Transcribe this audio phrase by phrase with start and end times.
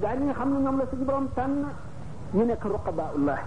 [0.00, 1.64] gaa ñi nga xam ne ñoom la suñu borom tànn
[2.36, 3.40] ñu nekk ruqabaullah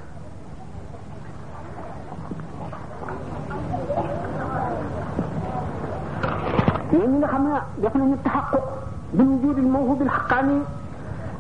[6.94, 8.65] ñooñu nga xam ne def nañu taxaquq
[9.13, 10.57] bi wujud al mawhub al haqqani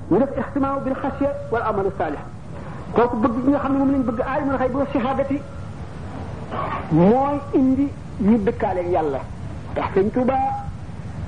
[0.09, 2.23] ñu def ihtimam bil khashya wal amal salih
[2.95, 5.37] kooku bëgg ñi nga xam ne moom lañ bëgg aay mën xëy bu shahadati
[6.91, 7.85] mooy indi
[8.27, 9.19] ñu dëkkaale yàlla
[9.75, 10.60] tax sëñ Tuubaa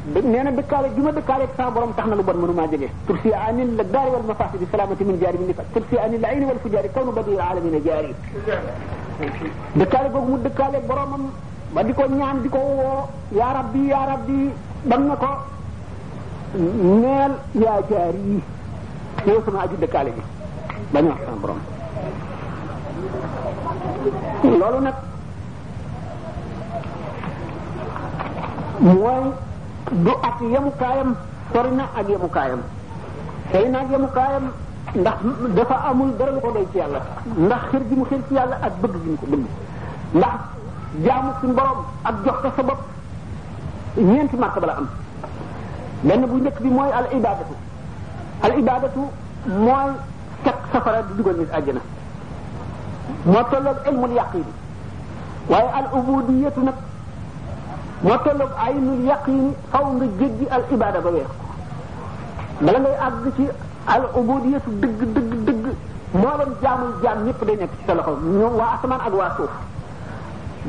[0.03, 4.07] neena dekkale juma dekkale sa borom taxna lu bon mënuma jege tursi anil la dar
[4.11, 7.79] wal mafasid salamati min jaari min tursi anil la ayni wal fujari kawnu badil alamin
[7.85, 8.11] jaari
[9.79, 11.23] dekkale googu mu dekkale boromam
[11.73, 12.89] ba di ñaan diko wo
[13.39, 14.41] ya rabbi ya rabbi
[14.89, 15.31] bam nako
[17.03, 18.43] neel ya jaari
[19.31, 20.21] yow sama aji dekkale bi
[20.93, 21.61] bañ wax sama borom
[24.61, 24.95] lolu nak
[28.79, 29.25] moy
[29.91, 31.15] du ak yemukaayam
[31.51, 32.61] sori na ak yemukaayam
[33.51, 34.45] xëy na ak yemukaayam
[34.95, 35.19] ndax
[35.55, 36.99] dafa amul dara lu ko doy ci yàlla
[37.37, 39.45] ndax xir gi mu xir ci yàlla ak bëgg gi mu ko bëgg
[40.13, 40.39] ndax
[41.05, 42.81] jaamu suñ borom ak jox ko sa bopp
[43.97, 44.87] ñeenti martaba la am
[46.01, 47.55] benn bu njëkk bi mooy al ibadatu
[48.41, 49.01] al ibadatu
[49.47, 49.89] mooy
[50.43, 51.79] set safara di dugal nit àjjana
[53.25, 54.43] moo tolloog ilmul yaqin
[55.49, 56.75] waaye al ubudiyatu nag
[58.03, 61.29] moo tolloog ay nul yaqini faw nga jéggi al ibada ba weex
[62.61, 63.45] bala ngay àgg ci
[63.95, 65.65] al ubudiyatu dëgg dëgg dëgg
[66.21, 69.53] moolam jaamul jaam ñëpp day nekk ci sa loxo ñoom waa asamaan ak waa suuf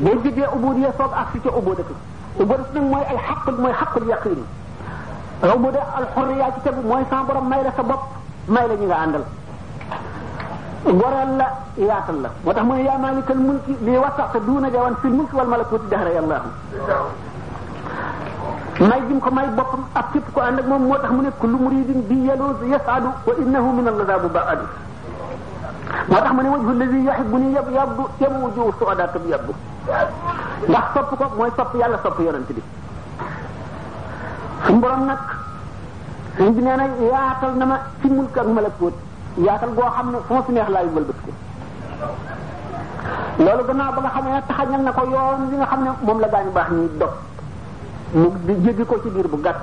[0.03, 1.95] boo jéggee ubudiya soog ak si ca ubudatu
[2.41, 4.45] ubudatu nag mooy ay xaq mooy xaqul yaqini
[5.57, 8.03] ubuda al xurriya ci tegu mooy sa borom may la sa bopp
[8.49, 9.25] may la ñi nga àndal
[11.01, 11.47] goral la
[11.89, 15.37] yaatal la moo tax mu ne yaa maalikal mulki li wasata duuna jawan fil mulki
[15.37, 16.49] wal malakuti dahra yallahu
[18.81, 21.29] may gi ko may boppam ak képp ko ànd ak moom moo tax mu ne
[21.39, 24.63] kullu muridin bi yaluz yasadu wa innahu min al-azabu ba'adu
[26.11, 29.23] moo tax mu ne wajhu allazi yuhibbuni yab yabdu yam wujuhu suada tab
[31.79, 32.63] yàlla sopp yonent bi
[34.67, 35.19] suñu borom nag
[36.37, 38.95] suñ bi nee na yaatal na ma ci mulk ak malakut
[39.39, 41.31] yaatal goo xam ne fu ma fi neex laay wëlbët ko
[43.45, 46.69] loolu gannaaw ba nga xam na ko yoon li nga moom la gaañu baax
[48.13, 49.57] mu jéggi ko ci biir bu gàtt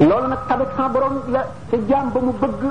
[0.00, 0.88] loolu nag tamit sa
[1.28, 2.62] la ca jaam ba mu bëgg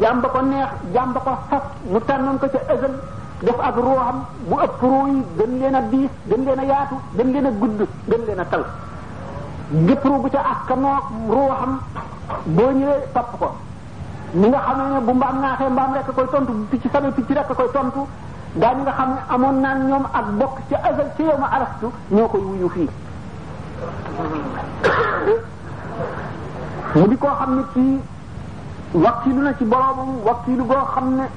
[0.00, 2.94] jaam ko neex jaam ba ko saf mu tànnoon ko ca ësal
[3.42, 7.32] def ak ruuxam mu ëpp ruu gën leen a diis gën leen a yaatu gën
[7.32, 8.64] leen a gudd gën leen a tal
[9.86, 10.98] gépp ruu bu ca askanoo
[11.30, 11.80] ruuxam
[12.46, 13.00] boo ñëwee
[13.38, 13.52] ko
[14.32, 17.28] ni nga xamee ne bu mbaam naaxee mbaam rek koy tontu bu picc sabe picc
[17.30, 18.00] rek koy tontu
[18.56, 21.46] gaa ñi nga xam ne amoon naan ñoom ak bokk ca azal ca yow ma
[21.52, 22.88] arastu ñoo koy wuyu fii
[26.94, 28.00] mu di koo xam ne kii
[29.04, 31.28] wakkiilu na ci boroomam wakkiilu goo xam ne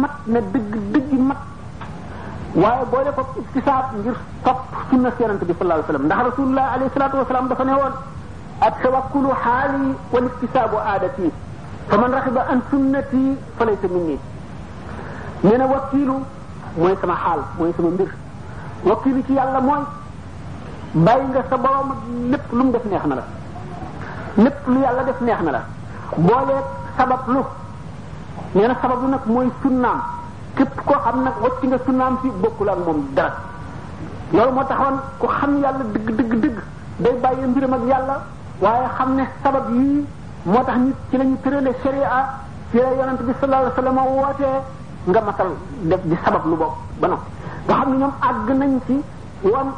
[0.00, 1.36] mat na dëgg dëgg mat
[2.54, 4.14] waaye boole ko iktisaab ngir
[4.44, 7.92] topp sunna yonent bi sallallahu alayhi wasallam ndax rasulullah alayhi salatu wasalam dafa ne woon
[8.60, 11.30] at tawakkulu xaali wal iktisaabu aadati
[11.88, 14.18] fa man raxiba an sunnati fa laysa minni
[15.42, 16.14] nee na wakkiilu
[16.76, 18.08] mooy sama xaal mooy sama mbir
[18.84, 19.82] wakkilu ci yàlla mooy
[20.94, 21.90] bàyyi nga sa borom
[22.34, 23.24] ak lu mu def neex na la
[24.36, 25.60] lépp lu yàlla def neex na la
[26.16, 26.64] booleeg
[26.96, 27.40] sabab lu
[28.54, 29.98] nee na sabab lu nag mooy sunnaam
[30.56, 33.30] képp koo xam nag wacc nga sunnaam si bokkul ak moom dara
[34.32, 36.58] loolu moo taxoon ku xam yàlla dëgg dëgg dëgg
[36.98, 38.20] day bàyyi mbiram ak yàlla
[38.60, 40.04] waaye xam ne sabab yi
[40.44, 42.26] moo tax nit ci la ñu tërale sharia
[42.70, 44.77] ci la yonent bi sallallahu alayhi wa
[45.08, 45.50] nga matal
[45.88, 47.32] def di sabab lu bopp ba noppi
[47.64, 48.96] nga xam ne ñoom àgg nañ ci
[49.42, 49.68] woon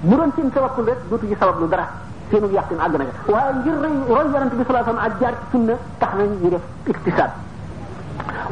[0.00, 1.86] bu doon seen tawakkul rek dootu ci sabab lu dara
[2.30, 5.12] seenu yàqin àgg na nga waaye ngir roy roy yonente bi sallallahu alayhi wasallam ak
[5.20, 7.30] jaar ci sunna tax nañ ñu def iktisaab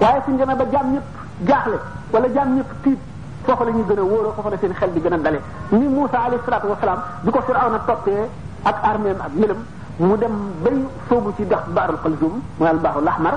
[0.01, 1.07] waaye suñ demee ba jaam ñëpp
[1.49, 1.77] jaaxle
[2.13, 2.99] wala jaam ñëpp tiit
[3.45, 5.87] foofa la ñuy gën a wóoroo foofa la seen xel di gën a dale ni
[5.89, 8.29] Moussa alayhi salaatu wasalaam bi ko Firawna toppee
[8.69, 9.61] ak arméem ak milam
[9.97, 13.37] mu dem bay soobu ci dex baarul xalzum mu al baaxul ahmar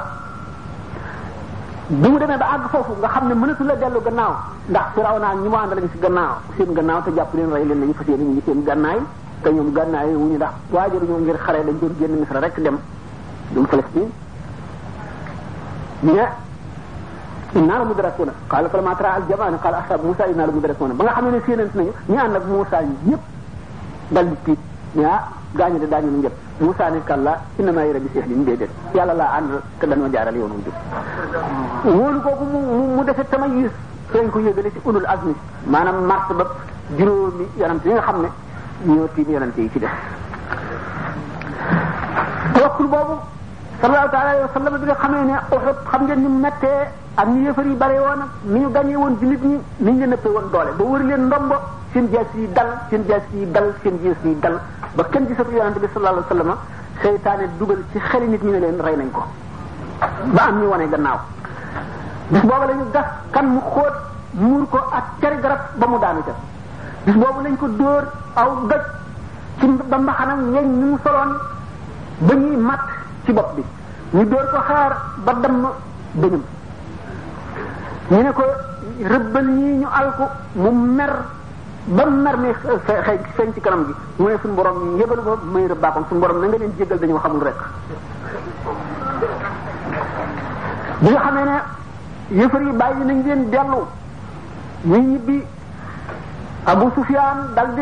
[1.94, 4.34] bi mu demee ba àgg foofu nga xam ne mënatu la dellu gannaaw
[4.70, 7.66] ndax firaw naa ñi mu ànd lañu si gannaaw seen gannaaw te jàpp leen rey
[7.66, 8.98] leen lañu fas yéene ñu seen gànnaay
[9.44, 12.60] te ñoom gànnaay wu ñu ndax waajaru ñoo ngir xare dañ doon génn misra rek
[12.62, 12.78] dem
[13.54, 14.08] dum Palestine
[16.02, 16.30] mais
[17.54, 21.04] inna la mudrakuna qala falamma tara al jama'an qala ashab Musa inna la mudrakuna ba
[21.04, 23.22] nga xam ne séenant nañu ñi ànd ak Musa yëpp
[24.10, 24.60] dal di tiit
[24.96, 26.10] ñaa gaañu de daañu
[26.60, 30.76] Moussa ne kàlla innamaa rabbi sehdin déedéet yàlla laa ànd te danoo jaaral yoonu jub
[31.96, 32.60] wóolu kooku mu
[32.96, 33.72] mu defe tama yiis
[34.14, 35.34] lañ ko yëgale ci ulul azmi
[35.66, 36.46] maanaam mars ba
[36.98, 38.30] juróomi yonante yi nga xam ne
[38.94, 39.90] yi ci def
[42.54, 43.16] tawakkul boobu
[43.82, 46.82] sallallahu taala alayhi wa sallam bi nga xamee ne Uhud xam ngeen ni mu méttee
[47.16, 50.00] ak ñu yëfar yi bare woon ak ni ñu gagné woon jullit ñi ni ñu
[50.02, 51.56] leen ëppee woon doole ba wër leen ndombo
[51.94, 54.58] seen jaas yi dal seen jaas yi dal seen jaas yi dal
[54.94, 56.58] ba kenn gisatu yonente bi sallallahu alayhi wasallam
[57.02, 59.22] seytaane dugal ci xeli nit ñi ne leen rey nañ ko
[60.34, 61.18] ba am ñu wane gannaaw
[62.30, 63.96] bis boobu la gas kan mu xóot
[64.34, 66.34] muur ko ak cari garab ba mu daanu ca
[67.06, 68.04] bis boobu lañ ko dóor
[68.36, 68.82] aw gëj
[69.60, 71.32] ci ba mbaxanam yeñ ñu mu soloon
[72.20, 72.86] ba ñuy matt
[73.26, 73.64] ci bopp bi
[74.14, 74.92] ñu dóor ko xaar
[75.26, 75.66] ba damm
[76.14, 76.44] bëñam
[78.10, 78.44] ñu ne ko
[79.14, 80.24] rëbbal ñii ñu alku
[80.54, 81.14] mu mer
[81.86, 82.80] ba mer mi xëy
[83.36, 86.40] feeñ ci kanam gi mu ne suñu borom yëbalu ba may rëb baaxoon suñu borom
[86.40, 87.56] na nga leen jégal dañoo xamul rek
[91.02, 91.64] bi nga xamee ne
[92.42, 93.82] yëfar yi bàyyi nañ leen dellu
[94.86, 95.46] ñu ñibbi
[96.66, 97.82] Abu Sufyaan dal di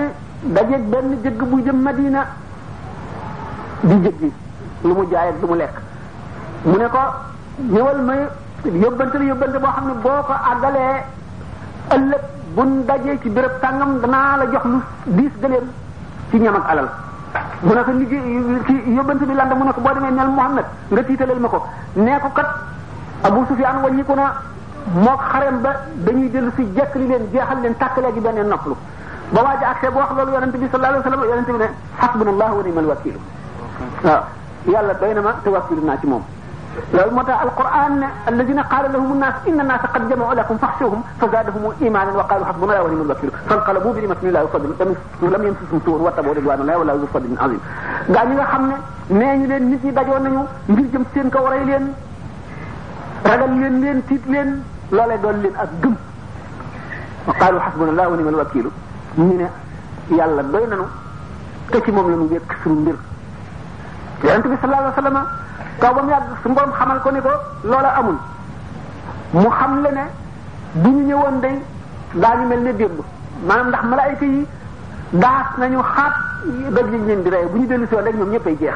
[0.53, 2.25] dajeeg benn jëgg bu jëm Madina
[3.81, 4.33] di jëggi
[4.83, 5.75] lu mu jaay ak lu mu lekk
[6.63, 7.03] mu ne ko
[7.69, 8.27] ñëwal may
[8.63, 11.05] yóbbante la yóbbante boo xam ne boo ko àggalee
[11.95, 12.23] ëllëg
[12.55, 15.67] buñ dajee ci béréb tàngam danaa la jox lu diis gëléem
[16.29, 16.89] ci ñam ak alal
[17.61, 20.65] mu ne ko liggéey ci yóbbante bi landa mu ne ko boo demee neel Muhammad
[20.89, 22.47] nga tiitalal ma ko nee ko kat
[23.23, 24.33] Abu Sufyaan waññi ko na
[24.95, 25.75] moog ba ba
[26.05, 28.75] dañuy dellu si jekk li leen jeexal leen tàkkalee gi beneen noppalu
[29.29, 31.69] ba waaja ak seeb wax loolu yonente bi sallallahu alayhi wasallam yonente bi ne
[31.99, 33.15] hasbunallahu wa ni'mal wakiil
[34.03, 34.23] waaw
[34.65, 36.23] yàlla doy na ma te wakiilu naa ci moom
[36.93, 37.99] لول متى القران
[38.31, 42.81] الذين قال لهم الناس ان الناس قد جمعوا لكم فاحشوهم فزادهم ايمانا وقالوا حسبنا الله
[42.83, 44.91] ونعم الوكيل فانقلبوا بنعمه من الله وفضل لم
[45.33, 47.59] لم يمسسهم سوء واتبعوا رضوان الله ولا ذو فضل عظيم
[48.15, 48.75] غا نيغا خامني
[49.19, 50.41] نيني لين نيت داجو نانيو
[50.73, 51.85] مير جيم سين كو وراي لين
[53.29, 54.49] راغال لين لين تيت لين
[54.95, 55.93] لولاي دول لين اك گم
[57.27, 58.65] وقالوا حسبنا الله ونعم الوكيل
[59.27, 59.47] نينا
[60.17, 60.87] يالا دوي نانو
[61.71, 62.97] تي سي موم لا نيو ويك سونو مير
[64.27, 65.17] يانتبي صلى الله عليه وسلم
[65.79, 67.31] taw ba mu yàgg su xamal ko ni ko
[67.63, 68.17] loola amul
[69.31, 70.03] mu xam le ne
[70.73, 71.59] bu ñu ñëwoon day
[72.15, 72.99] daañu mel ne démb
[73.47, 74.45] maanaam ndax malaayka yi
[75.11, 76.13] daas nañu xaat
[76.75, 78.75] daj liñ leen di rey bu ñu dellu si woon ñoom ñëpp ñëppay jeex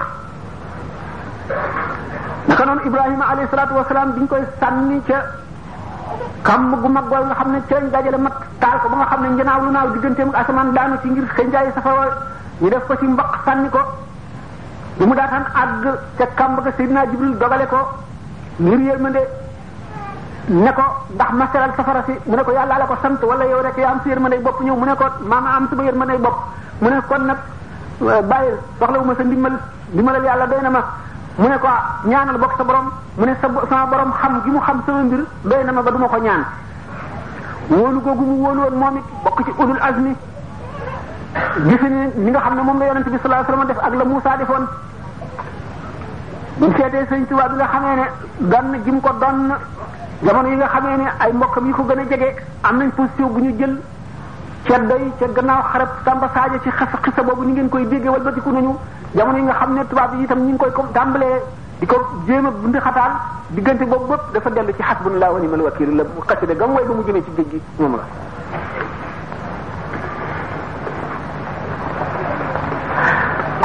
[2.48, 5.20] naka noonu Ibrahima alayhi salaatu wasalaam bi ñu koy sànni ca
[6.42, 9.06] kàmm gu mag wala nga xam ne ca lañ dajale mat taal ko ba nga
[9.08, 12.06] xam ne njanaaw lu naaw digganteem ak asamaan daanu ci ngir xënjaayi safara
[12.62, 13.82] ñu def ko ci mbaq sànni ko
[14.98, 15.86] bi mu daataan àgg
[16.18, 17.78] ca kàmb ga Seydina Jibril dogale ko
[18.60, 19.22] ngir yërmande
[20.48, 20.84] ne ko
[21.16, 23.92] ndax masaral safara si mu ne ko yàlla la ko sant wala yow rek yaa
[23.92, 26.38] am si yërmande bopp ñëw mu ne ko maama am sama yërmande bopp
[26.82, 27.38] mu ne kon nag
[28.04, 29.54] euh, bàyyi soxlawuma sa ndimbal
[29.94, 30.82] ndimbalal yàlla doy na ma
[31.38, 34.50] mu ne ko ah, ñaanal bokk sa borom mu ne sa sama borom xam gi
[34.50, 36.44] mu xam sama mbir doy na ma ba ma ko ñaan
[37.70, 40.16] wóolu googu mu wóolu woon moom it bokk ci ulul azmi
[41.36, 44.04] gisuñu li nga xam ne moom la yonent bi sallallahu alayhi wasallam def ak la
[44.06, 44.64] Moussa defoon
[46.58, 48.04] bu seetee sëñ Tuubaa bi nga xamee ne
[48.50, 49.54] gann gi mu ko donn
[50.24, 52.30] jamono yi nga xamee ne ay mbokkam yi ko gën a jege
[52.62, 53.82] am nañ position bu ñu jël
[54.68, 58.10] ca day ca gannaaw xarab Tamba Sadio ci xas xisa boobu ni ngeen koy déggee
[58.10, 58.76] walbatiku nañu
[59.14, 61.42] jamono yi nga xam ne tubaab yi tam ñu ngi koy comme tàmbalee
[61.80, 61.98] di ko
[62.28, 63.12] jéem a bundi xataan
[63.50, 66.94] diggante boobu bëpp dafa dellu ci xasbunallahu wa ni'mal wakiil la xasida gam way ba
[66.94, 68.00] mu jëmee ci géej gi moom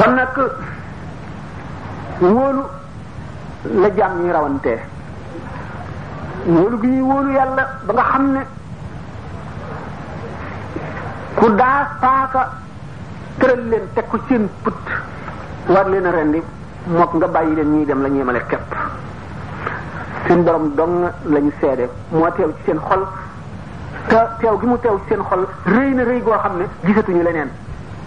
[0.01, 0.33] kon nag
[2.21, 2.65] wóolu
[3.83, 4.71] la jaam ñi rawante
[6.47, 8.41] wóolu gi ñuy wóolu yàlla ba nga xam ne
[11.35, 12.43] ku daa paaka
[13.39, 14.75] tëral leen teg ko seen put
[15.67, 16.43] war leen a rendi
[16.87, 18.73] mook nga bàyyi leen ñuy dem la ñuy male képp
[20.27, 21.51] seen borom dong la ñu
[22.13, 23.07] moo teew ci seen xol
[24.09, 27.23] te teew gi mu teew ci seen xol rëy na rëy goo xam ne gisatuñu
[27.23, 27.51] leneen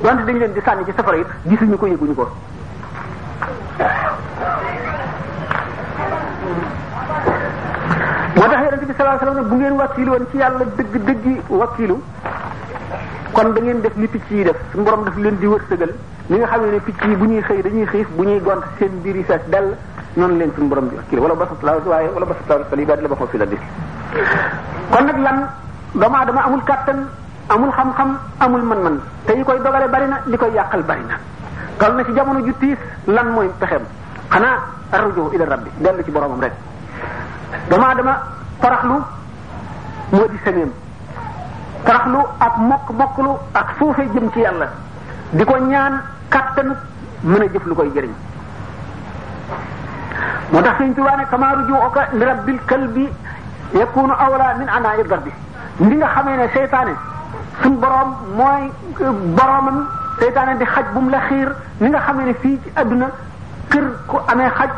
[0.04, 2.26] donte dañ leen di sànni ci safara it gisuñu ko yëguñu ko
[8.38, 11.96] moo tax yonente bi salaa salaam bu ngeen wakilu woon ci yàlla dëgg dëggi wakilu
[13.36, 15.92] kon da ngeen def ni picc yi def suñu borom daf leen di wërsëgal
[16.30, 18.94] ni nga xam ne picc yi bu ñuy xëy dañuy xiif bu ñuy gont seen
[19.04, 19.70] biir yi fees dell
[20.18, 22.48] noonu leen suñu borom di wala basat laa waaye wala basat
[26.92, 27.04] laa
[27.54, 28.10] amul xam-xam
[28.42, 28.96] amul mën-mën
[29.26, 31.16] te koy dogale bari na li koy yàqal bari na
[31.78, 33.84] toll na ci jamono ju tiis lan mooy pexeem
[34.30, 34.58] xanaa
[34.92, 36.54] arrujo ila rabbi dellu ci boromam rek
[37.70, 38.16] damaa dama
[38.62, 38.98] taraxlu
[40.12, 40.72] moo di semeem
[41.86, 44.68] taraxlu ak mokk mokklu ak suufe jëm ci yàlla
[45.32, 46.74] di ko ñaan kattanu
[47.24, 48.14] mën a jëf lu koy jëriñ
[50.52, 53.10] moo tax Sëriñ Tuubaa ne kama rujuuka li rabbil kalbi
[53.74, 55.34] yakunu awla min anaa'i darbi
[55.80, 56.94] ndi nga xamee ne
[57.62, 58.64] sun borom mooy
[59.38, 59.78] boromam
[60.20, 61.50] seytaane di xaj bu mu la xiir
[61.82, 63.08] ni nga xamee ne fii ci àdduna
[63.70, 64.70] kër ku amee xaj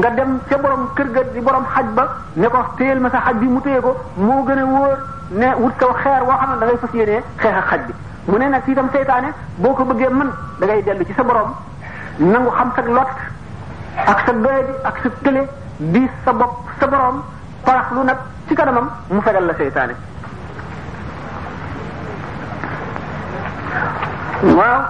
[0.00, 3.20] nga dem ca borom kër ga di borom xaj ba ne ko téyel ma sa
[3.20, 4.96] xaj bi mu téye ko moo gën a wóor
[5.30, 7.92] ne wut saw xeer woo xam ne da ngay fas yéenee xeex ak xaj bi
[8.26, 11.50] mu ne nag itam seytaane boo ko bëggee mën da ngay dellu ci sa borom
[12.18, 13.08] nangu xam sag lot
[14.06, 17.22] ak sa doyadi ak sa tële di sa bopp sa borom
[17.64, 18.18] parax lu nag
[18.48, 19.94] ci kanamam mu fegal la seytaane
[24.42, 24.80] waaw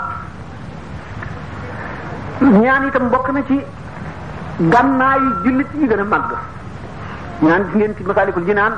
[2.41, 3.59] ñaan itam mbokk na ci
[4.71, 6.19] gànnaayu jullit yi gën a
[7.41, 8.73] ñaan gis ngeen ci masaalikul jinaan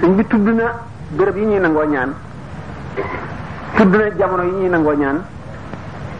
[0.00, 0.72] suñ bi tudd na
[1.12, 2.14] bërëb yi ñuy nangoo ñaan
[3.76, 5.24] tudd na jamono yi ñuy nangoo ñaan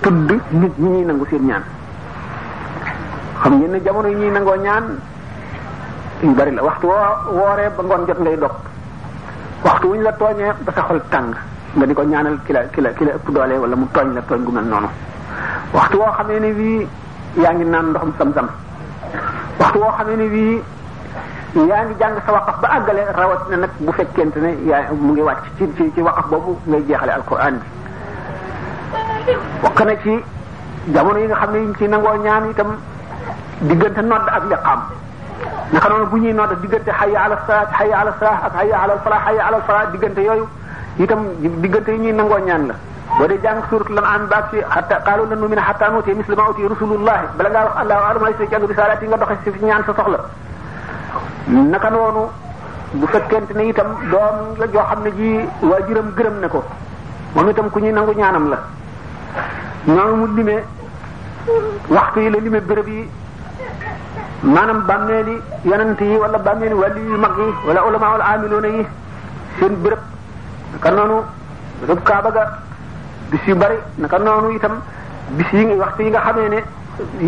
[0.02, 1.62] tudd nit ñuy nangu seen ñaan
[3.42, 4.98] xam ngeen ne jamono yi ñuy nangoo ñaan
[6.36, 8.54] bari la waxtu woo wooree ba ngoon jot ngay dog
[9.64, 11.34] waxtu wuñ la tooñee ba sa xol tàng
[11.76, 14.50] nga di ko ñaanal kila la ki la ki la mu tooñ la tooñ gu
[14.50, 14.88] mel noonu
[15.72, 16.88] waxtu woo xamee ne bii
[17.40, 18.48] yaa ngi naan ndoxum sam-sam
[19.60, 20.62] waxtu woo xamee ne bii
[21.68, 25.22] yaa jàng sa waqaf ba àggale rawat na nag bu fekkente ne yaa mu ngi
[25.22, 27.60] wàcc ci ci ci waqaf boobu ngay jeexale alquran
[29.26, 30.14] bi bokk na ci
[30.86, 32.70] jamono yi nga xam ne yiñ ci nangoo ñaan itam
[33.60, 34.80] diggante nodd ak liqaam
[35.72, 40.48] naka noonu bu ñuy nodd diggante hayya ala salaat hayya ala salaah ak diggante yooyu
[40.98, 41.24] itam
[41.62, 42.74] diggante yi ñuy nangoo ñaan la
[43.18, 46.48] boo dee jàng suuratul an'aam baag ci xatta qaalu lan nu'mina xatta nu'tiya misla maa
[46.50, 49.64] uutiya rusulullahi bala ngaa wax allahu a'lam ay sa jàng risaalaat yi nga doxe si
[49.64, 50.18] ñaan sa soxla
[51.72, 52.22] naka noonu
[52.98, 55.28] bu fekkente ne itam doom la joo xam ne ji
[55.68, 56.60] waajuram gërëm na ko
[57.34, 58.58] moom itam ku ñuy nangu ñaanam la
[59.86, 60.64] ñoom mu limee
[61.88, 63.08] waxtu yi la limee béréb yi
[64.42, 65.34] maanaam bàmmeeli
[65.70, 68.82] yonent yi wala bàmmeeli wàlli yu mag yi wala ulama wala amiloona yi
[69.60, 69.98] seen béréb
[70.74, 71.18] naka noonu
[71.82, 72.44] bésub kaaba ga
[73.30, 74.74] bis yu bari na noonu itam
[75.36, 76.64] bis yi ngi waxtu yi nga xamee ne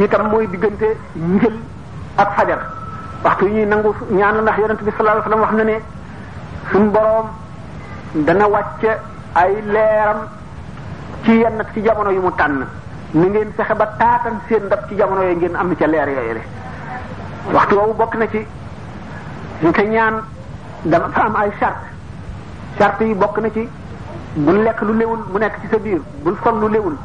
[0.05, 1.55] itam mooy diggante njël
[2.17, 2.61] ak fajar
[3.25, 5.77] waxtu yi ñuy nangu ñaan la ndax yonent bi sallallahu alayhi wasallam wax na ne
[6.71, 7.27] suñ boroom
[8.27, 8.93] dana wàcce
[9.35, 10.19] ay leeram
[11.25, 12.65] ci yenn ci jamono yu mu tànn
[13.13, 16.41] ni ngeen fexe ba taatan seen ndab ci jamono yooyu ngeen am ca leer yooyu
[17.53, 18.47] waxtu woowu bokk na ci
[19.63, 20.15] ñu ko ñaan
[20.83, 21.92] dafa am ay charte
[22.83, 23.63] sart yi bokk na ci
[24.37, 26.97] bul lekk lu léwul bu nekk ci sa biir bul sol lu léwul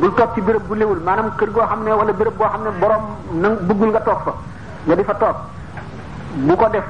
[0.00, 2.62] bul toog ci béréb bu léwul maanaam kër goo xam ne wala béréb boo xam
[2.64, 3.02] ne borom
[3.42, 4.32] na bëggul nga toog fa
[4.86, 5.36] nga di fa toog
[6.46, 6.84] bu ko def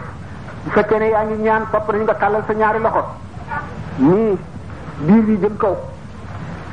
[0.65, 3.03] bu fekkee ne yaa ngi ñaan topp nañu nga tàllal sa ñaari loxo
[3.99, 4.39] nii
[5.07, 5.77] biir yi jëm kaw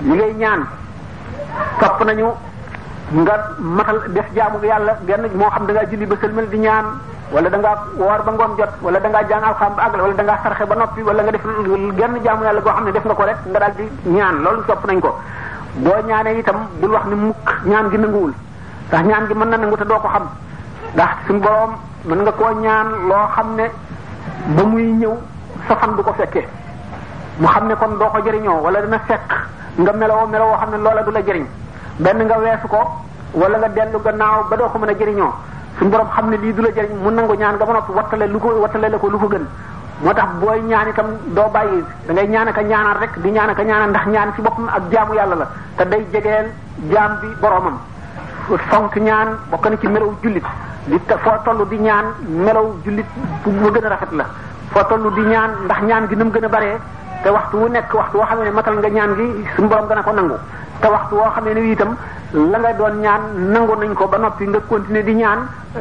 [0.01, 0.61] li ngay ñaan
[1.79, 2.27] topp nañu
[3.21, 6.85] nga matal def jaamu yàlla genn moo xam da julli ba sëlmal di ñaan
[7.31, 10.13] wala danga ngaa woor ba ngoon jot wala da ngaa jàng alxam ba àgg wala
[10.15, 11.41] da ngaa sarxe ba noppi wala nga def
[11.97, 13.83] genn jaamu yàlla goo xam ne def nga ko rek nga daal di
[14.15, 15.11] ñaan loolu topp nañ ko
[15.75, 18.33] boo ñaanee itam bul wax ni mukk ñaan gi nanguwul
[18.89, 20.23] ndax ñaan gi mën na nangu te doo ko xam
[20.93, 21.71] ndax suñu borom
[22.07, 23.65] mën nga koo ñaan loo xam ne
[24.55, 25.15] ba muy ñëw
[25.67, 26.47] sa fan du ko fekkee
[27.39, 29.27] mu xam ne kon doo ko jëriñoo wala dana fekk
[29.75, 31.45] nga meloo meloo xam ne loola du la jëriñ
[31.97, 32.81] benn nga weesu ko
[33.33, 35.33] wala nga dellu gannaaw ba doo ko mën a jëriñoo
[35.79, 38.25] su borom xam ne lii du la jariñ mu nangu ñaan ga ba noppi wattale
[38.27, 39.45] lu ko wattale la ko lu ko gën
[40.01, 41.05] moo tax booy ñaan itam
[41.35, 44.33] doo bàyyi da ngay ñaan ak a ñaanal rek di ñaan ak a ndax ñaan
[44.33, 46.45] ci boppam ak jaamu yàlla la te day jegeel
[46.89, 47.77] jaam bi boromam.
[48.69, 50.45] fonk ñaan bokk na ci melaw jullit
[50.85, 53.05] li foo toll di ñaan melaw jullit
[53.83, 54.25] rafet la
[54.71, 56.79] foo toll di ñaan ndax ñaan gi ni mu gën a baree
[57.21, 59.97] te waxtu wu nekk waxtu woo xam ne matal nga ñaan gi suñu borom gën
[59.97, 60.37] a ko nangu
[60.79, 61.95] te waxtu woo xam ne itam
[62.33, 63.21] la nga doon ñaan
[63.53, 65.39] nangu nañ ko ba noppi nga continuer di ñaan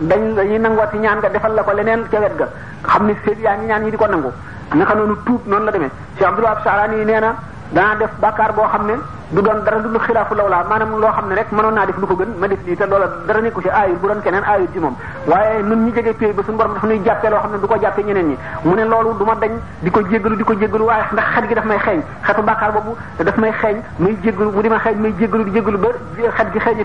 [0.09, 2.47] dañ dañuy nangooti ñaan nga defal la ko leneen ca wet ga
[2.87, 4.31] xam ni seet yaa ñaan yi di ko nangu
[4.75, 7.35] naka noonu tuub noonu la demee Cheikh Abdul Wahab Sharani nee na
[7.73, 8.95] danaa def bàkkaar boo xam ne
[9.31, 12.07] du doon dara lu xilaafu lawlaa maanaam loo xam ne rek mënoon naa def lu
[12.07, 14.69] ko gën ma def lii te loola dara nekku ci aayul bu doon keneen aayul
[14.73, 14.95] ci moom
[15.27, 17.67] waaye nun ñi jege pay ba suñu borom dafa nuy jàppee loo xam ne du
[17.67, 20.53] ko jàppee ñeneen ñi mu ne loolu du ma dañ di ko jéggalu di ko
[20.55, 24.17] jéggalu waaye ndax xet gi daf may xeeñ xetu bàkkaar boobu daf may xeeñ muy
[24.23, 25.79] jéggalu ma xeeñ muy jéggalu di jéggalu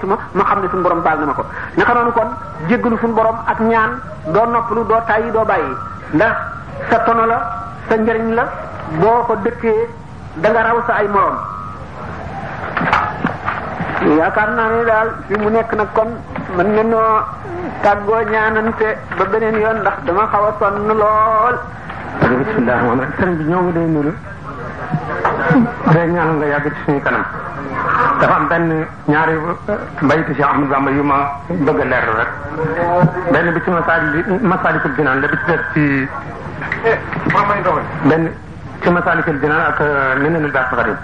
[0.03, 1.43] ma ma xam ne suñu borom na ma ko
[1.77, 2.29] naka noonu kon
[2.67, 3.91] jéggalu suñu borom ak ñaan
[4.33, 5.73] doo doo tàyyi doo bàyyi
[6.13, 6.37] ndax
[6.89, 7.23] sa tono
[7.91, 8.43] sa njëriñ la
[9.01, 9.79] boo ko dëkkee
[10.41, 11.39] da nga raw ay morom
[14.19, 16.09] yaakaar naa ne daal fi mu nekk nag kon
[16.55, 17.11] mën na noo
[17.83, 21.55] tàggoo ñaanante ba beneen yoon ndax dama xaw a sonn lool.
[22.39, 24.11] bismillah moom rek sëriñ bi ñoo mu lay nuyu.
[25.95, 27.25] rek ñaanal nga yàgg ci suñu kanam.
[28.19, 29.33] dafa am benn ñaari
[30.01, 32.31] mbayitu Cheikh Ahmadou Bamba yu ma bëgg a leeral rek
[33.33, 36.07] benn bi ci masaali masaalikul dinaan la bi ci des
[37.21, 37.69] ci
[38.09, 38.25] benn
[38.81, 39.79] ci masaalikul dinaan ak
[40.21, 40.99] leneen daal xarit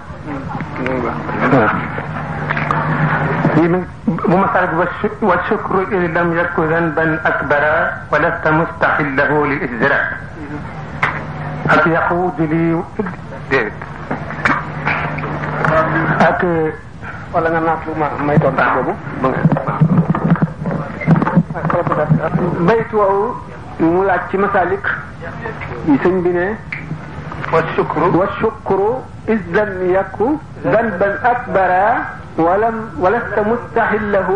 [4.28, 4.70] ابو مسعد
[5.24, 7.64] والشكر ان لم يكن ذنبا اكبر
[8.12, 10.04] ولست مستحله للاجراء
[11.70, 13.68] قد يقود لي
[16.30, 16.42] أك
[17.38, 19.46] wala nga naat lu ma may doon daal boobu ma nga
[22.68, 23.28] baytu woowu
[23.78, 24.82] mu laaj ci masalik
[26.02, 26.48] sëñ bi ne
[27.54, 28.80] والشكر والشكر
[29.34, 30.18] إذ لم يك
[30.74, 31.72] ذنبا أكبر
[32.44, 34.30] ولم ولست مستحله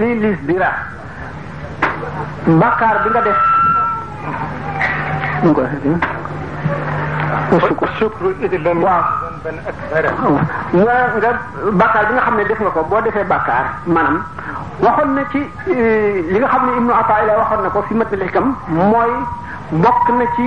[0.00, 0.74] للازدراء
[2.60, 3.40] بكار بنغا ديف
[7.98, 9.04] sukru idlan waaw
[10.72, 11.30] yaa nga
[11.80, 14.22] bàkkaar bi nga xam ne def nga ko boo defee bàkkaar maanaam
[14.80, 15.38] waxoon na ci
[15.72, 19.12] eh, li nga xam ne ibnu ataa ila waxoon na ko fi mat lixkam mooy
[19.72, 20.44] bokk na ci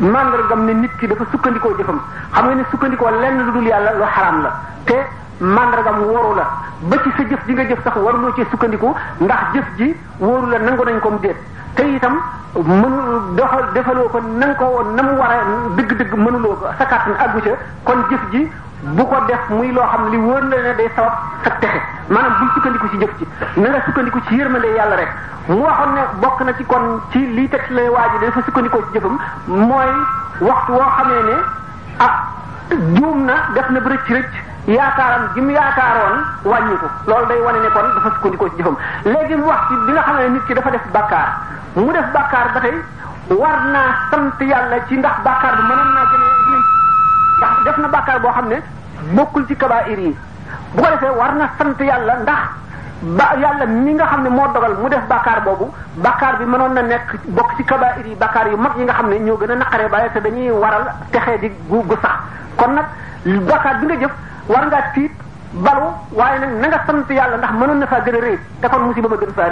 [0.00, 2.00] màndargam ne nit ki dafa sukkandikoo jëfam
[2.32, 4.52] xam nga ne sukkandikoo lenn lu dul yàlla lu xaraam la
[4.84, 4.96] te
[5.38, 6.46] màndargam waru la
[6.88, 10.46] ba ci sa jëf ji nga jëf sax waruloo ci sukkandiku ndax jëf ji waru
[10.48, 11.36] la nangu nañ ko mu déet
[11.76, 12.20] te itam
[12.54, 12.88] mënu
[13.34, 15.42] dox defaloo ko na ko woon na mu war a
[15.76, 18.48] dëgg-dëgg mënuloo ko sa kàttan àggu kon jëf ji
[18.96, 21.12] bu ko def muy loo xam li wóor na leen day sabab
[21.44, 23.28] sa texe maanaam bul sukkandiku ci jëf ci
[23.60, 25.08] na nga sukkandiku ci yërmande yàlla rek
[25.48, 28.82] mu waxoon ne bokk na ci kon ci lii teg lay waa ji dafa sukkandikoo
[28.86, 29.90] ci jëfam mooy
[30.40, 31.36] waxtu woo xamee ne
[32.00, 32.14] ah
[32.96, 34.30] juum na def na bu rëcc rëcc
[34.66, 38.76] yaakaaram ji mu yaakaaroon wàññi ko loolu day wane ne kon dafa sukkandikoo ci jëfam
[39.04, 39.42] léegi bi
[39.92, 42.74] nga xam ne nit ki dafa def bàkkaar mu def bàkkaar ba tey
[43.40, 46.62] war naa sant yàlla ci ndax bàkkaar bi mënoon naa gën a lii
[47.38, 48.56] ndax def na bàkkaar boo xam ne
[49.16, 50.16] bokkul ci kabaa'ir yi
[50.74, 52.42] bu ko defee war na sant yàlla ndax
[53.18, 55.66] ba yàlla mi nga xam ne moo dogal mu def bàkkaar boobu
[55.96, 59.08] bàkkaar bi mënoon na nekk bokk ci kabaa'ir yi bàkkaar yu mag yi nga xam
[59.10, 62.16] ne ñoo gën a naqaree bàyyi te dañuy waral texee di gu gu sax
[62.56, 62.86] kon nag
[63.50, 64.12] bàkkaar bi nga jëf
[64.48, 65.12] war ngaa tiit
[65.52, 68.66] balu waaye nag na nga sant yàlla ndax mënoon na faa gën a rëy te
[68.68, 69.48] kon musiba ma gën faa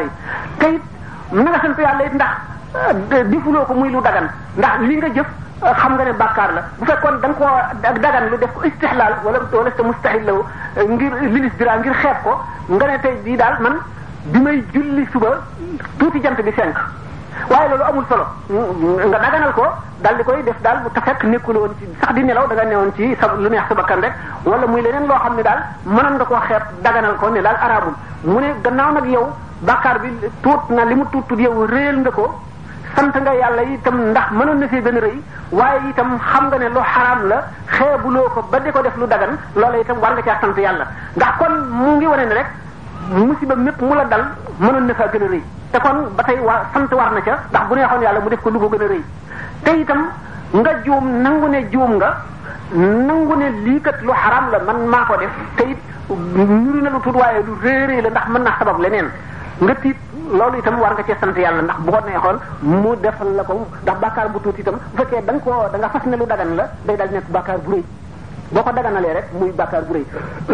[1.33, 2.35] mën nga sant yàlla it ndax
[2.75, 2.92] ah,
[3.33, 5.26] defuloo ko muy lu dagan ndax li nga jëf
[5.62, 8.62] ah, xam nga ne bàkkaar la bu fekkoon da nga koo dagan lu def ko
[8.62, 10.32] istihlaal wala wala sa mustahil la
[10.80, 13.76] eh, ngir lilis dira ngir xeeb ko nga ne tey jii daal man
[14.26, 15.41] bi may julli suba
[15.99, 16.76] tuuti jant bi fenk
[17.50, 18.25] waaye loolu amul solo
[19.10, 19.67] nga daganal ko
[20.02, 22.65] daal di koy def daal bu fekk nekkul woon ci sax di nelaw da nga
[22.67, 24.12] newoon ci sa lu neex sa bakkan rek
[24.45, 27.56] wala muy leneen loo xam ne daal mënoon nga koo xeeb daganal ko ne daal
[27.56, 29.26] araamul mu ne gannaaw nag yow
[29.60, 32.40] bàkkaar bi tuut na li mu tuut tuut yow réel nga ko
[32.97, 35.16] sant nga yàlla itam ndax mënoon na fee gën a rëy
[35.50, 39.06] waaye itam xam nga ne lu xaraam la xeebuloo ko ba di ko def lu
[39.06, 40.84] dagan loola itam war nga caa sant yàlla
[41.16, 42.47] ndax kon mu ngi wane ne rek
[43.14, 44.23] musiba mépp mu la dal
[44.58, 45.42] mënoon na faa gën a rëy
[45.73, 48.42] te kon ba tey waa sant war na ca ndax bu neexoon yàlla mu def
[48.42, 49.02] ko lu ko gën a rëy
[49.64, 50.00] te itam
[50.52, 52.10] nga juum nangu ne juum nga
[52.75, 55.78] nangu ne lii kat lu xaraam la man maa ko def te it
[56.50, 57.56] ñuru na lu tuut waaye lu
[58.04, 59.08] la ndax mën na sabab leneen
[59.62, 59.97] nga tiit
[60.38, 62.36] loolu itam war nga ci sant yàlla ndax bu ko neexoon
[62.82, 65.88] mu defal la ko ndax bàkkaar bu tuuti itam bu fekkee da nga da nga
[65.92, 67.84] fas lu dagan la day dal nekk bàkkaar bu rëy
[68.52, 70.04] boo ko daganalee rek muy bàkkaar bu rëy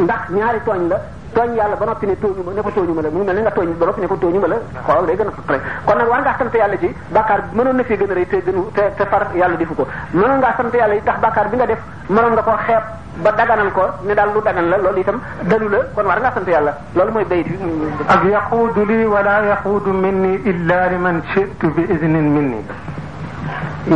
[0.05, 0.99] ndax ñaari tooñ la
[1.35, 3.41] tooñ yàlla ba noppi ne tooñu ma ne ko tooñu ma la mu mel ne
[3.41, 5.97] nga tooñ ba noppi ne ko tooñu ma la xoolal day gën a fële kon
[5.97, 8.71] nag war ngaa sant yàlla ji bàkkaar mënoon na fee gën a rëy te gënu
[8.73, 11.67] te te far yàlla defu ko mënoon ngaa sant yàlla yi tax bàkkaar bi nga
[11.67, 12.83] def mënoon nga ko xeeb
[13.25, 16.33] ba daganal ko ne daal lu dagan la loolu itam dalu la kon war ngaa
[16.35, 17.61] sant yàlla loolu mooy bayit bi
[18.09, 22.61] ak yaquudu lii wala yaquudu minni illa liman shi'tu bi idnin minni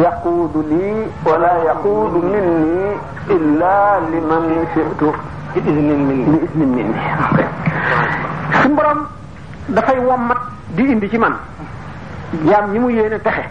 [0.03, 5.12] yaquudu lii wala yaquudu minni illa liman shi'tu
[5.60, 6.92] bi iznin minni bi iznin minni
[8.60, 8.98] suñu borom
[9.68, 10.40] dafay wommat
[10.76, 11.34] di indi ci man
[12.44, 13.44] jaam ñi mu yéene texe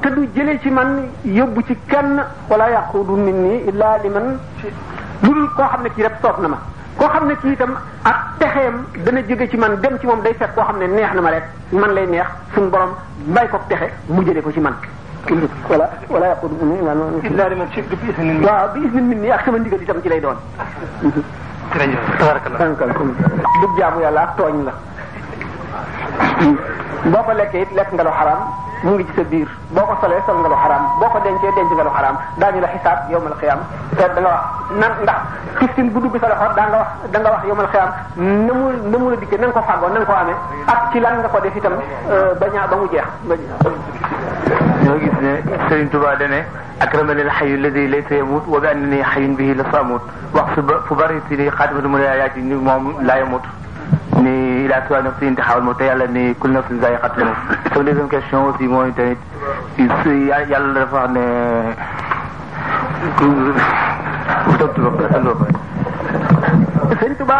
[0.00, 4.26] te du jëlee ci man yóbbu ci kenn wala yaqudu minni illa liman
[5.20, 6.58] lu dul koo xam ne kii rek toog na ma
[6.96, 10.34] koo xam ne kii itam ak texeem dana jóge ci man dem ci moom day
[10.34, 12.90] fet koo xam ne neex na ma rek man lay neex suñu borom
[13.34, 14.74] bàyyi ko texe mu jëlee ko ci man
[15.26, 17.20] kilifa wala wala yàqu ni maanaam.
[17.24, 20.00] illa liman shiddu bi isnin min waaw bi isnin min nii ak sama ndigal itam
[20.02, 20.36] ci lay doon.
[21.72, 23.10] jërëjëf tabarakallah.
[23.60, 24.72] dug jaamu yàlla ak tooñ la.
[27.12, 28.40] boo ko lekkee it lekk nga lu xaraam
[28.84, 31.52] mu ngi ci sa biir boo ko solee sol nga lu xaraam boo ko dencee
[31.56, 33.60] denc nga lu xaraam daañu la xisaab yowmal xiyaam
[33.96, 34.42] te da nga wax
[34.80, 35.20] nan ndax
[35.58, 37.90] tiftin bu dugg sa loxo daa nga wax da nga wax yowmal xiyaam
[38.46, 40.36] na mu na mu la dikkee na nga ko fàggoo na nga ko amee
[40.74, 43.08] ak ci lan nga ko def itam euh, ba ñaa ba mu jeex.
[44.84, 45.32] ñoo gis ne
[45.68, 46.40] Serigne Touba da ne
[46.80, 50.00] akramani alxayu alladi laysa yamut wa bi annani xayun bihi la samut
[50.32, 53.42] wax su ba fu bari si xaatimatu mu yaa ci moom laa yamut
[54.64, 57.16] nii la soit ñoom seen taxawal moo te yàlla ne kul na suñ zaay xat
[57.18, 59.18] leen sama deuxième question aussi mooy tamit
[59.76, 61.20] si yàlla dafa wax ne
[63.18, 67.38] tontu ba pare tontu ba pare sëñ tuba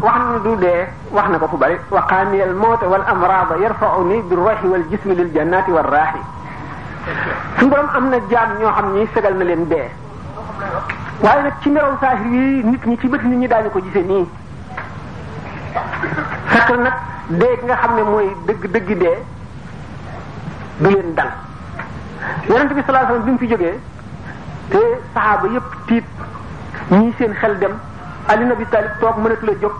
[0.00, 4.22] wax na du dee wax na ko fu bari wa qaaniyal mawta wal amraada yarfauni
[4.22, 6.20] bi ruuxi wal jismi lil jannati wal raaxi
[7.58, 8.72] suñ borom am na jaam ñoo
[9.12, 9.88] xam ni na leen dee
[11.22, 14.02] waaye nag ci meraw saahir yi nit ñi ci bët nit ñi daañu ko gisee
[14.02, 14.26] nii
[16.54, 16.96] fekk nag
[17.40, 19.16] dégg gi nga xam ne mooy dëgg dëgg dee
[20.82, 21.32] du leen dal
[22.48, 23.74] yonent bi sallallahu alayhi bi mu fi jógee
[24.72, 24.82] te
[25.14, 26.08] saxaaba yépp tiit
[26.98, 27.74] ñii seen xel dem
[28.32, 29.72] Ali ibn Abi Talib toog mënatu la jóg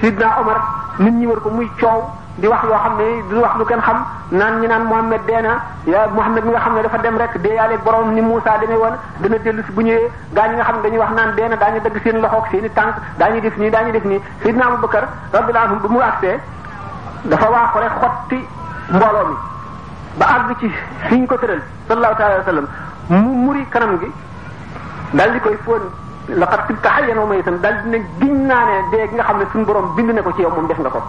[0.00, 0.58] Sidna Omar
[0.98, 2.00] nit ñi war ko muy coow
[2.40, 5.40] di wax loo xam ne du wax lu kenn xam naan ñu naan Muhammad dee
[5.42, 5.52] na
[5.84, 8.76] ya Muhammad mi nga xam ne dafa dem rek dee yàlla borom ni Moussa demee
[8.78, 11.48] woon dana dellu si bu ñëwee gaa ñi nga xam ne dañuy wax naan dee
[11.48, 14.64] na daañu dagg seen loxoog seen i tànk daañu def nii daañu def nii Seydina
[14.66, 16.38] Abubakar radiyallahu anhu bu mu agsee
[17.22, 18.38] dafa waa ko rek xotti
[18.96, 19.36] mbooloo mi
[20.18, 20.72] ba àgg ci
[21.06, 22.66] fi ñu ko tëral sallallahu taala wa sallam
[23.08, 24.10] mu muri kanam gi
[25.10, 25.82] dal di koy fóon
[26.40, 29.64] laqad tibta hayyan wa mayitan dal dina giñ naa dee gi nga xam ne suñu
[29.64, 31.02] borom bind ne ko ci yow moom def nga ko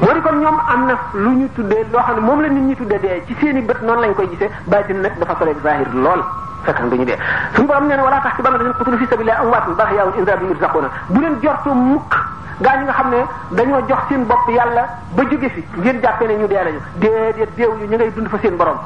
[0.00, 2.64] moo di kon ñoom am na lu ñu tuddee loo xam ne moom la nit
[2.68, 5.88] ñi tuddee dee ci seen bët noonu lañ koy gisee baatin nag dafa soleeg zahir
[5.94, 6.22] lool
[6.64, 7.16] fekk na du ñu dee
[7.54, 10.12] suñu borom nee na wala tax si bana dañu xutulu fi sabilillah amwaatun bal ahyaa'un
[10.18, 12.12] inda rabbihim yurzaquna bu leen jortoo mukk
[12.60, 13.16] gaa ñi nga xam ne
[13.50, 14.84] dañoo jox seen bopp yàlla
[15.16, 18.36] ba jóge fi ngeen jàppee ne ñu dee lañu déedéet deewuñu ñu ngay dund fa
[18.42, 18.76] seen borom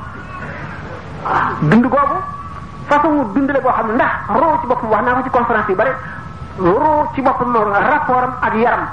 [1.60, 2.16] dund googu
[2.86, 5.74] façon dundale boo xam ne ndax roo ci boppam wax naa ko ci conférence yi
[5.74, 5.94] bare
[6.58, 8.86] roo ci boppam rapport am ak yaram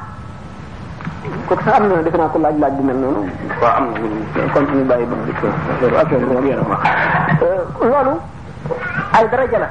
[1.48, 3.22] kooku sax am na defe naa ko laaj laaj bu mel noonu.
[3.64, 5.44] am na continué bàyyi ba mu def
[5.96, 6.80] affaire bi moom yéen a wax.
[7.42, 8.14] Euh, loolu
[9.18, 9.68] ay daraja la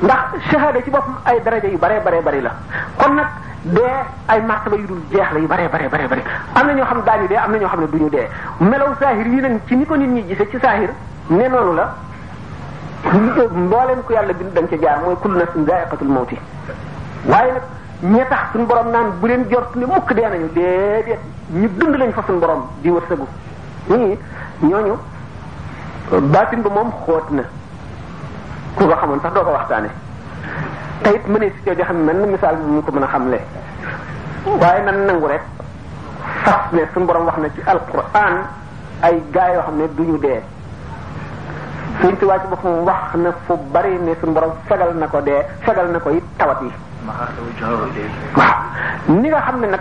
[0.00, 2.52] ndax shahada ci bopp ay daraja yu bare bare bari la
[2.96, 3.26] kon nag
[3.62, 6.22] dee ay martaba yu dul jeex la yu bare bare bare bari
[6.54, 8.94] am na ñoo xam daañu dee am na ñoo xam ne du ñu dee melow
[9.00, 10.90] saahir yi nag ci ni ko nit ñi gisee ci saahir
[11.28, 11.94] ne noonu la
[13.02, 16.38] mbooleem ko yàlla bind dañ ca jaar mooy kullu nafsin zaa'iqatul mawti
[17.28, 17.62] waaye nag.
[18.02, 21.20] ñee tax suñu borom naan bu leen jort li mukk dee nañu déedéet
[21.54, 23.26] ñu dund lañ fa suñu borom di wërsëgu
[23.88, 24.18] ñii
[24.62, 24.94] ñooñu
[26.32, 27.42] baatin ba moom xóot na
[28.76, 29.90] ku ko xamoon tax doo ko waxtaane
[31.02, 33.38] te it mënee si coo joxam mel na misaal bi mu ko mën a xamle
[34.60, 35.42] waaye nan nangu rek
[36.44, 38.34] fas ne suñu borom wax na ci alquran
[39.02, 40.40] ay gaa yoo xam ne duñu dee
[42.00, 45.42] suñ tubaab ci boppam wax na fu bari ne suñu borom fegal na ko dee
[45.60, 46.72] fegal na ko it tawat yi
[47.06, 47.88] waaw
[49.10, 49.80] ni nga xam ne nag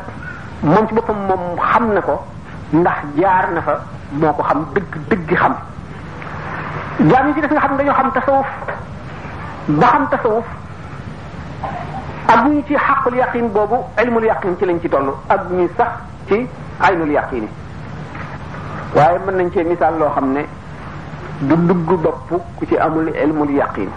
[0.63, 2.23] moom ci boppam moom xam ne ko
[2.71, 3.79] ndax jaar na fa
[4.09, 5.53] moo ko xam dëgg dëgg xam
[7.11, 8.47] jaam yi ci def nga xam ne dañoo xam tasawuf
[9.67, 10.45] ba xam tasawuf
[12.27, 15.87] ak ñu ci xaqul yaqin boobu ilmul yaqin ci lañ ci toll ak ñu sax
[16.27, 16.47] ci
[16.79, 17.45] aynul yaqin
[18.95, 20.45] waaye mën nañ cee misaal loo xam ne
[21.41, 23.89] du dugg bopp ku ci amul ilmul yaqin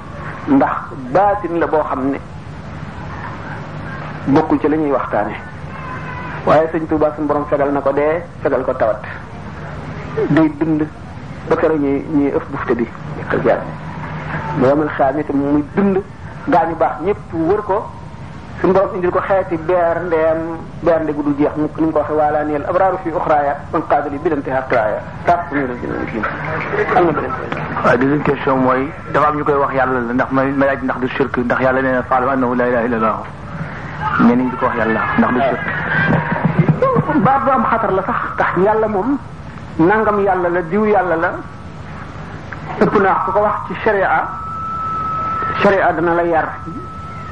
[0.47, 0.77] ndax
[1.15, 2.19] baatin la boo xam ne
[4.27, 5.37] bokkul ci lañuy waxtane
[6.49, 8.97] waye sëñ touba sun borom fegal nako de fegal ko tawat
[10.33, 10.81] day dund
[11.49, 12.89] ba kero ñi ñi ëf bufte bi
[13.29, 13.61] xëjal
[14.61, 16.01] ba yamal xaamit muy dund
[16.49, 17.85] gaañu baax ñëpp wër ko
[18.61, 22.13] sun borom indi ko xéti ber ndem ber ndé gudu jeex mu ni ko waxe
[22.17, 26.09] wala neel abraru fi ukhra ya man qadali bil intiha qraya tax ñu la gënal
[26.09, 26.19] ci
[26.97, 30.97] am na benen question moy dafa am ñukoy wax yalla la ndax may laaj ndax
[31.01, 33.17] du shirku ndax yalla neena na faalu annahu la ilaha illallah
[34.29, 35.41] ñeneen di ko wax yàlla ndax du
[37.07, 39.19] sirk baat bu xatar la sax tax yàlla moom
[39.79, 41.31] nangam yàlla la diw yàlla la
[42.83, 44.27] ëpp naa ku ko wax ci sharia
[45.61, 46.49] sharia dana la yar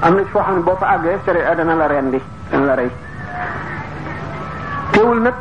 [0.02, 2.90] am na foo xam ne boo fa àggee sharia dana la rendi dana la rey
[4.92, 5.34] teewul nag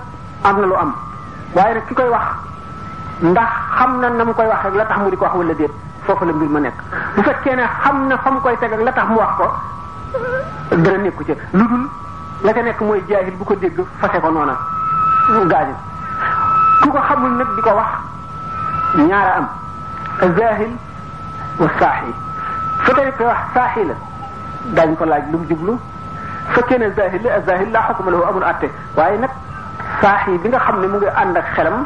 [0.44, 0.94] am na lu am
[1.56, 2.28] waaye nag ki koy wax
[3.22, 5.72] ndax xam na na mu koy wax la tax mu di ko wax wala déet
[6.06, 6.76] foofu la mbir ma nekk
[7.16, 9.48] bu fekkee ne xam na xam koy teg ak la tax mu wax ko
[10.72, 11.84] ak dara nekku ca lu dul
[12.48, 14.56] la ca nekk mooy jaahil bu ko dégg fase ko noona
[15.52, 15.76] gaañu
[16.82, 17.92] ku ko xamul nag di ko wax
[18.98, 19.48] ñaara am
[20.24, 20.72] azahil
[21.60, 22.12] wa saaxi
[22.86, 23.96] su tey koy wax saaxi la
[24.76, 25.74] daañu ko laaj lu mu jublu
[26.56, 29.32] fekkee ne zahil la azahil laa xukuma lahu amul atte waaye nag
[30.02, 31.86] saaxi bi nga xam ne mu ngi ànd ak xelam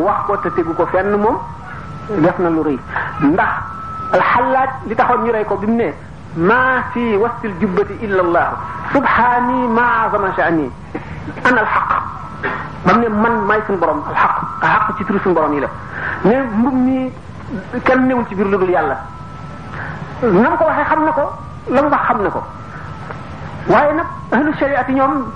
[0.00, 1.36] wax ko te ko fenn moom
[2.24, 2.78] def na lu rëy
[3.20, 3.50] ndax
[4.12, 5.92] alxalaaj li taxoon ñu rey ko bi mu
[6.36, 8.52] ما في وسط الجبة إلا الله
[8.94, 10.70] سبحاني ما عظم شأني
[11.46, 12.02] أنا الحق
[12.86, 15.68] من من ما يسن برام الحق الحق تتر برام إلا
[16.26, 17.12] نمني
[17.84, 18.96] كان نيون تي بير لودول يالا
[20.22, 21.22] نام كو واخا خامنا كو
[21.70, 22.42] لام واخا خامنا
[24.32, 25.32] اهل الشريعه نيوم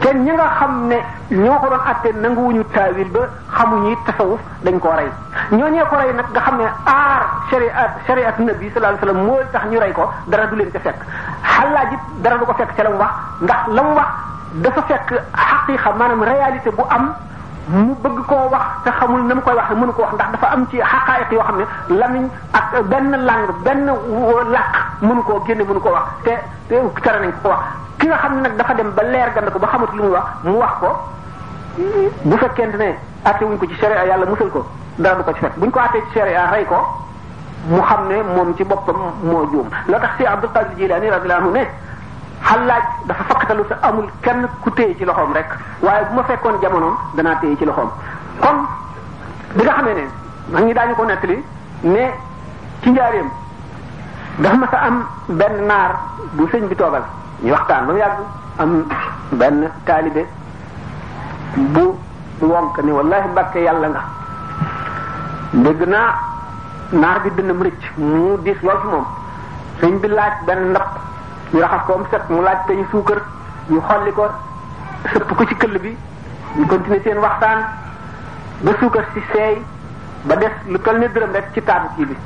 [0.00, 0.96] te ñi nga xam ne
[1.32, 3.20] ñoo ko doon àtte nanguwuñu taawil ba
[3.56, 5.08] xamuñu tasawuf dañ ko rey
[5.56, 9.38] ñooñee ko rey nag nga xam ne aar shariat shariat nabi sallallahu alayhi wasallam moo
[9.52, 10.98] tax ñu rey ko dara du leen ca fekk
[11.54, 13.10] xalaaj it dara du ko fekk ca la mu wax
[13.44, 14.08] ndax la mu wax
[14.62, 17.14] dafa fekk xaqiqa maanaam réalité bu am
[17.68, 20.48] mu bëgg koo wax te xamul na mu koy waxee mënu ko wax ndax dafa
[20.54, 21.66] am ci xaqaayiq yoo xam ne
[21.98, 22.24] lamiñ
[22.58, 23.84] ak benn lang benn
[24.52, 26.30] làq mënu koo génne mënu koo wax te
[26.68, 27.60] te tere nañ ko wax
[27.98, 30.12] ki nga xam ne nag dafa dem ba leer gand ko ba xamatu lu muy
[30.12, 30.88] wax mu wax ko
[32.24, 35.40] bu fekkente ne atte wuñ ko ci sharia yàlla musal ko dara du ko ci
[35.40, 36.76] fekk buñ ko attee ci sharia rey ko
[37.68, 41.40] mu xam ne moom ci boppam moo juum loo tax si abdul qadir jilani radiyallahu
[41.48, 41.66] anhu ne
[42.48, 45.46] xalaaj dafa fakkatalu te amul kenn ku téye ci loxoom rek
[45.80, 47.90] waaye bu ma fekkoon jamonoom danaa téye ci loxoom
[48.40, 48.56] kon
[49.56, 50.04] bi nga xamee ne
[50.52, 51.44] mag ñi daañu ko li
[51.82, 52.12] ne
[52.82, 53.28] ci njaareem
[54.42, 55.90] dafa ma a am benn naar
[56.32, 57.02] bu sëñ bi toogal
[57.44, 58.18] ñu waxtaan ba mu yàgg
[58.58, 58.84] am
[59.30, 60.26] benn taalibe
[61.54, 61.96] bu
[62.40, 64.02] wonk ni wallahi bàkke yàlla nga
[65.50, 66.12] dégg naa
[66.90, 69.04] naar bi dënnam rëcc mu diis lool ci moom
[69.80, 70.90] sëñ bi laaj benn ndap
[71.52, 73.20] ñu raxas ko am set mu laaj te ñu suukar
[73.68, 74.24] ñu xolli ko
[75.12, 75.92] sëpp ko ci këll bi
[76.56, 77.58] ñu continuer seen waxtaan
[78.64, 79.60] ba suukar si seey
[80.24, 82.16] ba des lu toll ne dërëm rek ci taabu kii bi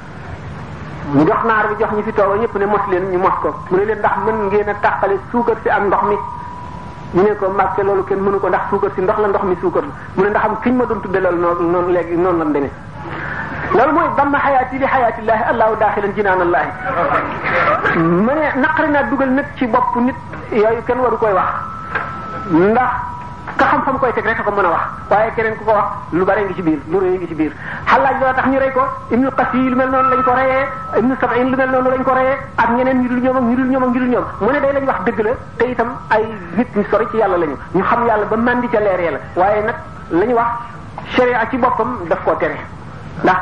[1.12, 3.76] mu naar bi jox ñu fi tooga ñëpp ne mos leen ñu mos ko mu
[3.78, 6.16] ne leen ndax mën ngeen a suukar si am ndox mi
[7.14, 9.56] ñu ne ko màgg loolu kenn mënu ko ndax suukar si ndox la ndox mi
[9.60, 9.82] suukar
[10.14, 12.70] mu ne ndax am kiñ ma doon tudde loolu noonu léegi noonu la mu
[13.74, 16.70] loolu mooy damma xayaati li xayaatillaahi allahu daaxilan jinaanallaahi
[18.26, 20.14] ma ne naqari naa dugal nag ci bopp nit
[20.62, 21.50] yooyu kenn waru koy wax
[22.66, 22.92] ndax
[23.60, 25.86] ka xam fa koy teg rek ko mën a wax waaye keneen ku ko wax
[26.18, 27.52] lu bare ngi ci biir lu rëy ngi ci biir
[27.90, 28.82] xalaaj loo tax ñu rey ko
[29.14, 30.64] ibnu qasi lu mel noonu lañ ko reyee
[31.00, 33.84] ibnu sabain lu mel noonu lañ ko reyee ak ñeneen ñu dul ñu dul ñoom
[33.88, 34.24] ak ñu dul ñoom
[34.64, 36.22] day lañ wax dëgg la te itam ay
[36.56, 39.60] nit ñu sori ci yàlla lañu ñu xam yàlla ba mandi ca leer yàlla waaye
[39.68, 39.76] nag
[40.20, 40.50] lañu wax
[41.14, 42.58] sharia ci boppam def koo tere
[43.24, 43.38] ndax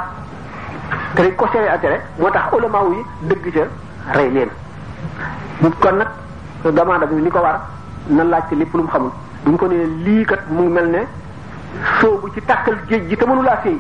[1.17, 3.65] dañ ko seenee intérêt moo tax ulamaaw yi dëgg ca
[4.15, 4.49] rey leen
[5.61, 6.09] bu kon nag
[6.75, 7.61] demande bi ni ko war
[8.09, 9.11] na laaj ci lépp lu mu xamul
[9.45, 11.01] buñ ko nee lii kat mu mel ne
[12.01, 13.79] soobu ci tàkkal géej gi te mënu laa seey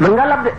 [0.00, 0.50] mën nga lab de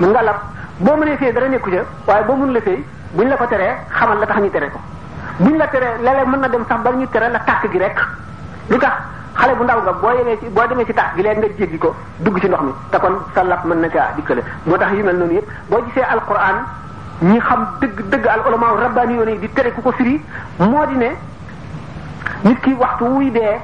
[0.00, 0.36] mën nga lab
[0.78, 2.76] boo mënee seey dara nekku ca waaye boo mënul a bu
[3.14, 4.78] buñ la ko teree xamal la tax ñu tere ko
[5.38, 7.96] buñ la teree léeg-léeg mën na dem sax ba ñu tere la tàkk gi rek
[8.70, 8.94] lu tax
[9.40, 11.78] xale bu ndaw nga boo yemee ci boo demee ci tax gi leen nga jéggi
[11.78, 14.90] ko dugg ci ndox mi te kon sa lap mën na caa dikkale moo tax
[14.92, 16.56] yu mel noonu yëpp boo gisee alquran
[17.22, 20.22] ñi xam dëgg dëgg al ulama rabbani yoon yi di tere ku ko firi
[20.58, 21.16] moo di ne
[22.42, 23.56] nit ki waxtu wuy dee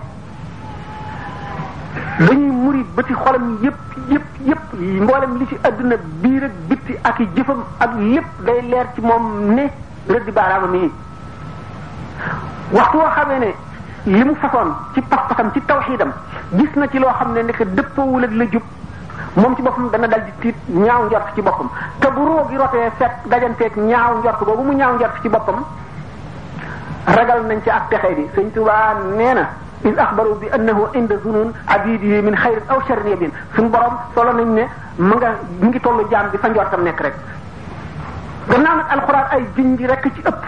[2.25, 3.77] dañuy muri bëti xolam yëpp
[4.09, 8.63] yëpp yëpp mboolem li ci àdduna biir ak bitti ak i jëfam ak lépp day
[8.63, 9.69] leer ci moom ne
[10.09, 10.89] rëdd baaraama mi
[12.73, 13.53] waxtu woo xamee ne
[14.07, 16.13] li mu fasoon ci pas-pasam ci tawxiidam
[16.53, 18.63] gis na ci loo xam ne nekk dëppoowul ak la jub
[19.35, 22.57] moom ci boppam dana dal di tit ñaaw njort ci boppam te bu roo gi
[22.57, 25.57] rotee seet dajanteeg ñaaw njort boobu mu ñaaw njort ci boppam
[27.05, 29.47] ragal nañ ci ak pexe bi sëñ Tuubaa nee na
[29.83, 34.49] is bi annahu inda zunun abidihi min xayrin aw sharrin yabin suñu borom solo nañ
[34.55, 37.15] ne mu nga mu ngi tollu jaam bi fa njortam nekk rek
[38.51, 40.43] gannaaw nag alxuraan ay jiñ bi ci ëpp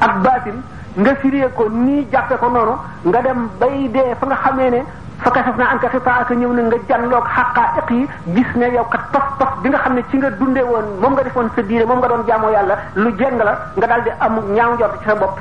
[0.00, 0.62] ak baatin
[1.00, 2.74] nga firee ko nii jàppe ko noonu
[3.10, 4.80] nga dem bay dee fa nga xamee ne
[5.18, 9.00] fa kasaf na anka xifaaka ñëw na nga jànloog xaqaa'iq yi gis ne yow kat
[9.12, 9.22] tof
[9.62, 12.06] bi nga xam ne ci nga dundee woon moom nga defoon sa diine moom nga
[12.08, 15.40] doon jaamoo yàlla lu jeng la nga daal di am ñaaw njort ci sa bopp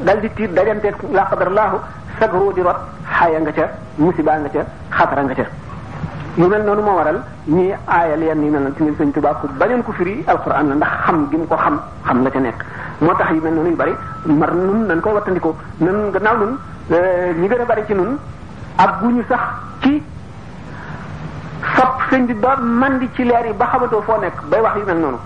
[0.00, 1.76] dal di tiir tiit dajanteeg laa qadarallaahu
[2.18, 2.76] sagro di rot
[3.08, 5.44] xaaya nga ca musibaa nga ca xatara nga ca
[6.34, 9.40] yu mel noonu moo waral ñii aayal yenn yu mel na ci ngeen sëñ tubaab
[9.40, 12.64] ku bañoon ko firi alquran la ndax xam gi mu xam xam la ca nekk
[13.00, 13.92] moo tax yu mel noonu yu bari
[14.24, 16.56] mar nun nañ ko wattandiku nan gannaaw nun
[16.90, 18.16] eh, ñi gën a bari ci nun
[18.76, 19.40] ak ñu sax
[19.82, 20.02] ci
[21.60, 22.56] fab sëñ bi ba
[23.00, 25.18] di ci leer yi ba xamatoo foo nekk bay wax yu mel noonu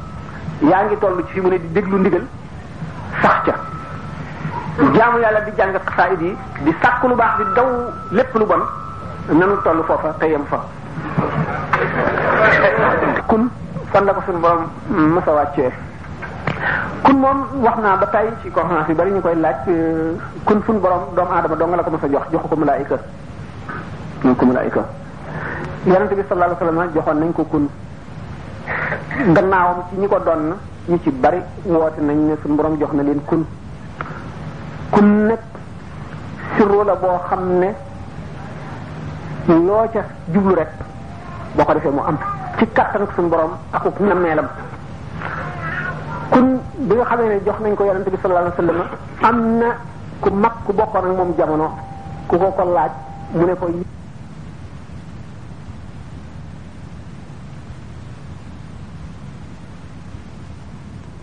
[0.71, 2.25] yaa ngi toll ci fi mu ne di déglu ndigal
[3.23, 3.55] sax ca
[4.95, 7.67] jaamu yàlla di jàng xasaayid yi di sàkk lu baax di daw
[8.11, 8.63] lépp lu bon
[9.33, 10.61] nanu toll foofa te yem fa
[13.27, 13.49] kun
[13.91, 14.65] fan la ko suñu borom
[15.15, 15.33] mës a
[17.05, 21.03] kun mom waxna ba tay ci conférence yu bari ñu koy euh, kun fun borom
[21.15, 22.97] doomu do dong la ko mos a jox joxu ko malaayika
[24.25, 24.83] ñu ko malaayika
[25.87, 27.65] yonente bi sallallahu alaihi wasallam joxon nañ ko kun
[29.35, 30.43] gannaawum ci ñi ko doon
[30.89, 33.43] ñu ci bari woote nañ ne sun borom jox na leen kun
[34.91, 35.41] kun nag
[36.57, 37.69] sirru la bo xamne
[39.49, 40.01] lo ca
[40.33, 40.71] jublu rek
[41.57, 42.17] boko defé mu am
[42.59, 44.49] ci katan sun borom akuk namelam
[46.31, 48.89] kun bi nga xamee ne jox nañ ko yonente bi sallallahu alayhi wasallam
[49.29, 49.69] am na
[50.23, 51.69] ku mag ku bokkoon ak moom jamono
[52.29, 52.93] ku ko ko laaj
[53.37, 53.94] mu ne ko